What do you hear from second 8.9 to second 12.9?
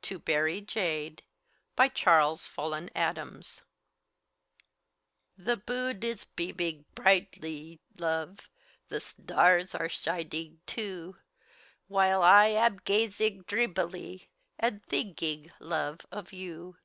The sdars are shidig too; While I ab